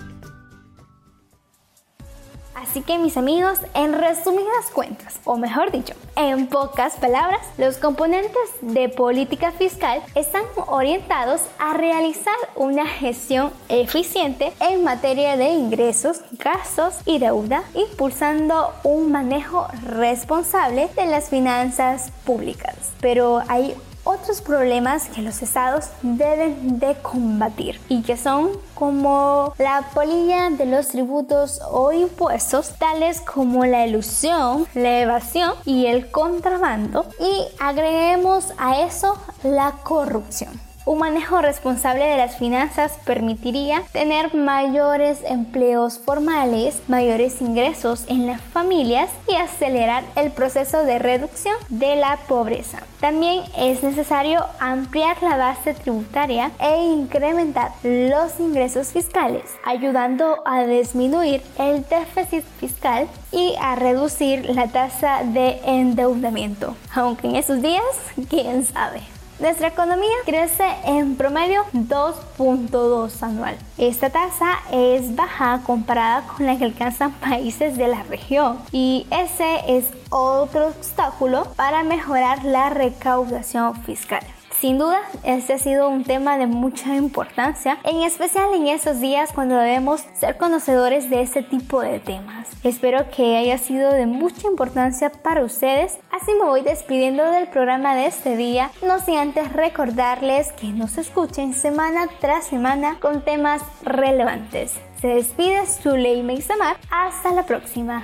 Así 2.68 2.82
que 2.82 2.98
mis 2.98 3.16
amigos, 3.16 3.60
en 3.76 3.94
resumidas 3.94 4.72
cuentas, 4.74 5.20
o 5.24 5.38
mejor 5.38 5.72
dicho, 5.72 5.94
en 6.16 6.48
pocas 6.48 6.96
palabras, 6.96 7.42
los 7.60 7.78
componentes 7.78 8.50
de 8.62 8.90
política 8.90 9.52
fiscal 9.52 10.02
están 10.16 10.44
orientados 10.66 11.42
a 11.60 11.74
realizar 11.74 12.34
una 12.56 12.88
gestión 12.88 13.52
eficiente 13.70 14.52
en 14.60 14.84
materia 14.84 15.38
de 15.38 15.50
ingresos, 15.50 16.22
gastos 16.32 16.96
y 17.06 17.20
deuda, 17.20 17.64
impulsando 17.76 18.74
un 18.84 19.12
manejo 19.12 19.68
responsable 19.84 20.90
de 20.96 21.06
las 21.06 21.30
finanzas 21.30 22.12
públicas. 22.26 22.76
Pero 23.00 23.44
hay 23.48 23.76
otros 24.06 24.42
problemas 24.42 25.10
que 25.10 25.22
los 25.22 25.42
estados 25.42 25.90
deben 26.02 26.80
de 26.80 26.96
combatir 27.02 27.82
y 27.90 28.04
que 28.04 28.16
son 28.16 28.52
como 28.74 29.54
la 29.58 29.84
polilla 29.94 30.50
de 30.52 30.66
los 30.66 30.88
tributos 30.88 31.60
o 31.70 31.92
impuestos 31.92 32.70
tales 32.80 33.20
como 33.20 33.66
la 33.66 33.86
ilusión, 33.86 34.66
la 34.74 35.02
evasión 35.02 35.52
y 35.66 35.88
el 35.88 36.10
contrabando 36.10 37.06
y 37.20 37.48
agreguemos 37.60 38.54
a 38.58 38.82
eso 38.82 39.18
la 39.44 39.74
corrupción. 39.84 40.65
Un 40.86 41.00
manejo 41.00 41.42
responsable 41.42 42.06
de 42.06 42.18
las 42.18 42.38
finanzas 42.38 42.94
permitiría 43.06 43.82
tener 43.92 44.36
mayores 44.36 45.20
empleos 45.28 45.98
formales, 45.98 46.80
mayores 46.88 47.42
ingresos 47.42 48.06
en 48.08 48.28
las 48.28 48.40
familias 48.40 49.10
y 49.28 49.34
acelerar 49.34 50.04
el 50.16 50.30
proceso 50.32 50.84
de 50.84 51.00
reducción 51.00 51.56
de 51.70 51.96
la 51.96 52.18
pobreza. 52.28 52.84
También 53.00 53.42
es 53.58 53.82
necesario 53.82 54.46
ampliar 54.60 55.24
la 55.24 55.38
base 55.38 55.74
tributaria 55.74 56.52
e 56.60 56.84
incrementar 56.84 57.72
los 57.82 58.40
ingresos 58.40 58.90
fiscales, 58.90 59.56
ayudando 59.66 60.44
a 60.46 60.66
disminuir 60.68 61.42
el 61.58 61.84
déficit 61.88 62.44
fiscal 62.60 63.08
y 63.32 63.56
a 63.60 63.76
reducir 63.76 64.52
la 64.52 64.68
tasa 64.68 65.24
de 65.24 65.60
endeudamiento. 65.66 66.76
Aunque 66.94 67.28
en 67.28 67.38
esos 67.38 67.60
días, 67.64 67.84
quién 68.30 68.64
sabe. 68.64 69.15
Nuestra 69.38 69.68
economía 69.68 70.16
crece 70.24 70.64
en 70.86 71.18
promedio 71.18 71.66
2.2 71.74 73.22
anual. 73.22 73.58
Esta 73.78 74.10
tasa 74.10 74.60
es 74.72 75.14
baja 75.14 75.62
comparada 75.66 76.26
con 76.26 76.46
la 76.46 76.58
que 76.58 76.64
alcanzan 76.64 77.12
países 77.12 77.78
de 77.78 77.90
la 77.90 78.04
región 78.04 78.60
y 78.72 79.06
ese 79.12 79.78
es 79.78 79.88
otro 80.10 80.68
obstáculo 80.68 81.48
para 81.58 81.84
mejorar 81.84 82.46
la 82.46 82.70
recaudación 82.70 83.76
fiscal. 83.84 84.22
Sin 84.66 84.80
duda, 84.80 85.00
este 85.22 85.54
ha 85.54 85.60
sido 85.60 85.90
un 85.90 86.04
tema 86.04 86.40
de 86.40 86.48
mucha 86.48 86.96
importancia, 86.96 87.78
en 87.84 88.02
especial 88.02 88.52
en 88.56 88.66
esos 88.66 89.00
días 89.00 89.32
cuando 89.32 89.58
debemos 89.58 90.02
ser 90.16 90.38
conocedores 90.38 91.08
de 91.12 91.22
este 91.22 91.44
tipo 91.44 91.82
de 91.82 92.00
temas. 92.00 92.48
Espero 92.64 93.12
que 93.12 93.38
haya 93.38 93.60
sido 93.60 93.94
de 93.94 94.08
mucha 94.08 94.48
importancia 94.48 95.12
para 95.12 95.44
ustedes. 95.44 96.00
Así 96.10 96.32
me 96.34 96.46
voy 96.46 96.62
despidiendo 96.62 97.30
del 97.30 97.48
programa 97.48 97.94
de 97.94 98.08
este 98.08 98.36
día, 98.38 98.72
no 98.82 98.98
sin 98.98 99.18
antes 99.18 99.54
recordarles 99.54 100.52
que 100.54 100.70
nos 100.70 100.98
escuchen 100.98 101.54
semana 101.54 102.08
tras 102.20 102.48
semana 102.48 102.98
con 103.00 103.22
temas 103.22 103.62
relevantes. 103.84 104.74
Se 105.00 105.10
despide 105.10 105.68
Zuley 105.68 106.24
Meixamar. 106.24 106.78
Hasta 106.90 107.32
la 107.34 107.44
próxima. 107.44 108.04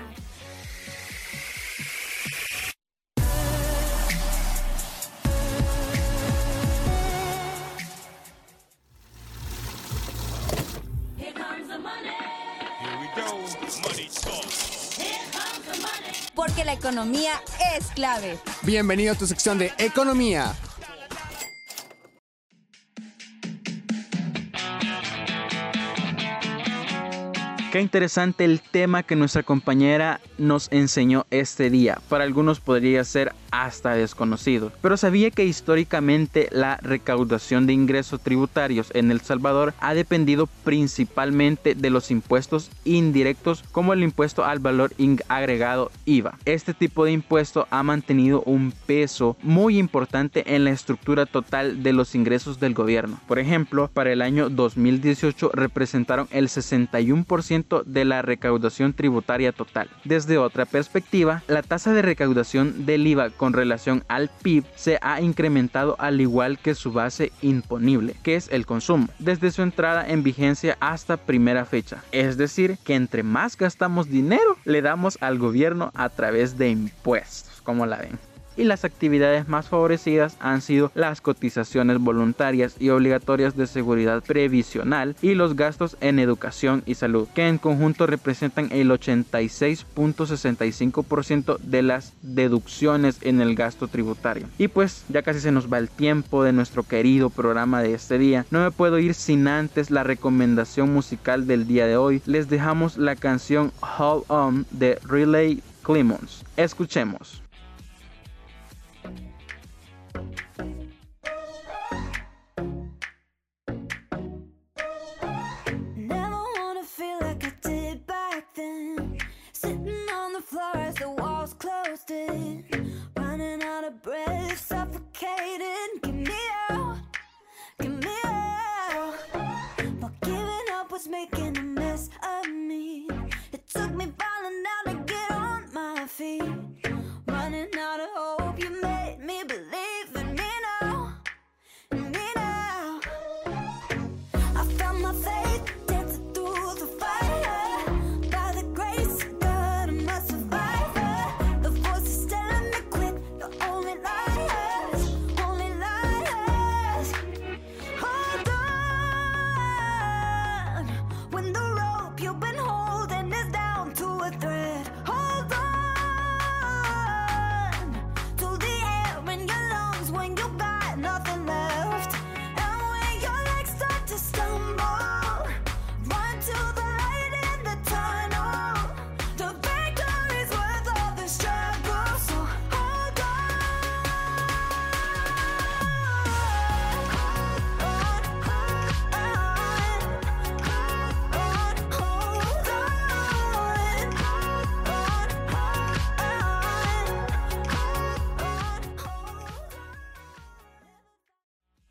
Economía 17.11 17.41
es 17.75 17.87
clave. 17.87 18.37
Bienvenido 18.61 19.11
a 19.11 19.15
tu 19.17 19.27
sección 19.27 19.57
de 19.57 19.73
Economía. 19.77 20.55
Qué 27.71 27.79
interesante 27.79 28.43
el 28.43 28.59
tema 28.59 29.01
que 29.03 29.15
nuestra 29.15 29.43
compañera 29.43 30.19
nos 30.37 30.69
enseñó 30.73 31.25
este 31.31 31.69
día. 31.69 32.01
Para 32.09 32.25
algunos 32.25 32.59
podría 32.59 33.05
ser 33.05 33.33
hasta 33.49 33.93
desconocido. 33.93 34.73
Pero 34.81 34.97
sabía 34.97 35.31
que 35.31 35.45
históricamente 35.45 36.49
la 36.51 36.77
recaudación 36.81 37.67
de 37.67 37.73
ingresos 37.73 38.21
tributarios 38.21 38.91
en 38.93 39.09
El 39.09 39.21
Salvador 39.21 39.73
ha 39.79 39.93
dependido 39.93 40.47
principalmente 40.65 41.73
de 41.73 41.89
los 41.89 42.11
impuestos 42.11 42.71
indirectos 42.83 43.63
como 43.71 43.93
el 43.93 44.03
impuesto 44.03 44.43
al 44.43 44.59
valor 44.59 44.93
agregado 45.29 45.91
IVA. 46.05 46.37
Este 46.43 46.73
tipo 46.73 47.05
de 47.05 47.11
impuesto 47.11 47.67
ha 47.69 47.83
mantenido 47.83 48.41
un 48.45 48.73
peso 48.85 49.37
muy 49.43 49.77
importante 49.77 50.55
en 50.55 50.65
la 50.65 50.71
estructura 50.71 51.25
total 51.25 51.83
de 51.83 51.93
los 51.93 52.15
ingresos 52.15 52.59
del 52.59 52.73
gobierno. 52.73 53.19
Por 53.27 53.39
ejemplo, 53.39 53.89
para 53.93 54.11
el 54.11 54.21
año 54.21 54.49
2018 54.49 55.51
representaron 55.53 56.27
el 56.31 56.47
61% 56.47 57.60
de 57.85 58.05
la 58.05 58.21
recaudación 58.21 58.93
tributaria 58.93 59.51
total. 59.51 59.89
Desde 60.03 60.37
otra 60.37 60.65
perspectiva, 60.65 61.43
la 61.47 61.61
tasa 61.61 61.93
de 61.93 62.01
recaudación 62.01 62.85
del 62.85 63.05
IVA 63.07 63.29
con 63.29 63.53
relación 63.53 64.03
al 64.07 64.29
PIB 64.41 64.65
se 64.75 64.97
ha 65.01 65.21
incrementado 65.21 65.95
al 65.99 66.21
igual 66.21 66.59
que 66.59 66.75
su 66.75 66.91
base 66.91 67.31
imponible, 67.41 68.15
que 68.23 68.35
es 68.35 68.49
el 68.51 68.65
consumo, 68.65 69.07
desde 69.19 69.51
su 69.51 69.61
entrada 69.61 70.07
en 70.07 70.23
vigencia 70.23 70.77
hasta 70.79 71.17
primera 71.17 71.65
fecha. 71.65 72.03
Es 72.11 72.37
decir, 72.37 72.77
que 72.83 72.95
entre 72.95 73.23
más 73.23 73.57
gastamos 73.57 74.09
dinero, 74.09 74.57
le 74.65 74.81
damos 74.81 75.17
al 75.21 75.37
gobierno 75.37 75.91
a 75.95 76.09
través 76.09 76.57
de 76.57 76.69
impuestos, 76.69 77.61
como 77.61 77.85
la 77.85 77.97
ven. 77.97 78.30
Y 78.57 78.63
las 78.63 78.85
actividades 78.85 79.47
más 79.47 79.69
favorecidas 79.69 80.35
han 80.39 80.61
sido 80.61 80.91
las 80.95 81.21
cotizaciones 81.21 81.99
voluntarias 81.99 82.75
y 82.79 82.89
obligatorias 82.89 83.55
de 83.55 83.67
seguridad 83.67 84.23
previsional 84.23 85.15
y 85.21 85.35
los 85.35 85.55
gastos 85.55 85.95
en 86.01 86.17
educación 86.19 86.83
y 86.85 86.95
salud, 86.95 87.29
que 87.33 87.47
en 87.47 87.57
conjunto 87.57 88.07
representan 88.07 88.67
el 88.71 88.91
86.65% 88.91 91.57
de 91.59 91.81
las 91.81 92.11
deducciones 92.21 93.17
en 93.21 93.39
el 93.41 93.55
gasto 93.55 93.87
tributario. 93.87 94.47
Y 94.57 94.67
pues 94.67 95.05
ya 95.09 95.21
casi 95.21 95.39
se 95.39 95.51
nos 95.51 95.71
va 95.71 95.77
el 95.77 95.89
tiempo 95.89 96.43
de 96.43 96.53
nuestro 96.53 96.83
querido 96.83 97.29
programa 97.29 97.81
de 97.81 97.93
este 97.93 98.17
día. 98.17 98.45
No 98.51 98.61
me 98.61 98.71
puedo 98.71 98.99
ir 98.99 99.13
sin 99.13 99.47
antes 99.47 99.91
la 99.91 100.03
recomendación 100.03 100.93
musical 100.93 101.47
del 101.47 101.67
día 101.67 101.87
de 101.87 101.97
hoy. 101.97 102.21
Les 102.25 102.49
dejamos 102.49 102.97
la 102.97 103.15
canción 103.15 103.71
Hold 103.97 104.25
On 104.27 104.65
de 104.71 104.99
Relay 105.07 105.61
Clemons. 105.83 106.43
Escuchemos. 106.57 107.41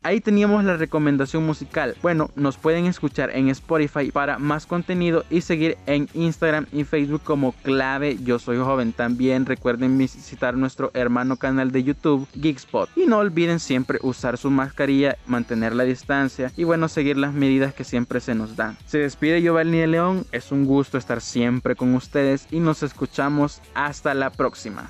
Ahí 0.03 0.19
teníamos 0.19 0.63
la 0.63 0.77
recomendación 0.77 1.45
musical. 1.45 1.95
Bueno, 2.01 2.31
nos 2.35 2.57
pueden 2.57 2.87
escuchar 2.87 3.29
en 3.35 3.49
Spotify 3.49 4.11
para 4.11 4.39
más 4.39 4.65
contenido 4.65 5.23
y 5.29 5.41
seguir 5.41 5.77
en 5.85 6.09
Instagram 6.15 6.65
y 6.71 6.85
Facebook 6.85 7.21
como 7.23 7.51
clave 7.61 8.17
yo 8.23 8.39
soy 8.39 8.57
joven. 8.57 8.93
También 8.93 9.45
recuerden 9.45 9.99
visitar 9.99 10.57
nuestro 10.57 10.89
hermano 10.95 11.37
canal 11.37 11.71
de 11.71 11.83
YouTube 11.83 12.27
Geekspot. 12.33 12.89
Y 12.95 13.05
no 13.05 13.19
olviden 13.19 13.59
siempre 13.59 13.99
usar 14.01 14.39
su 14.39 14.49
mascarilla, 14.49 15.17
mantener 15.27 15.75
la 15.75 15.83
distancia 15.83 16.51
y 16.57 16.63
bueno, 16.63 16.87
seguir 16.87 17.17
las 17.17 17.35
medidas 17.35 17.75
que 17.75 17.83
siempre 17.83 18.21
se 18.21 18.33
nos 18.33 18.55
dan. 18.55 18.77
Se 18.87 18.97
despide 18.97 19.43
Giovanni 19.43 19.77
de 19.77 19.87
León. 19.87 20.25
Es 20.31 20.51
un 20.51 20.65
gusto 20.65 20.97
estar 20.97 21.21
siempre 21.21 21.75
con 21.75 21.93
ustedes 21.93 22.47
y 22.49 22.59
nos 22.59 22.81
escuchamos 22.81 23.61
hasta 23.75 24.15
la 24.15 24.31
próxima. 24.31 24.89